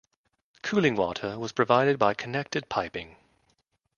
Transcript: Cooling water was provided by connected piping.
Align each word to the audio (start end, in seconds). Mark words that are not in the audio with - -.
Cooling 0.63 0.95
water 0.95 1.37
was 1.37 1.51
provided 1.51 1.99
by 1.99 2.15
connected 2.15 2.67
piping. 2.69 3.17